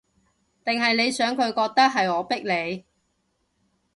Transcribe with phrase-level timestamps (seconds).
[0.65, 2.85] 定係你想佢覺得，係我逼你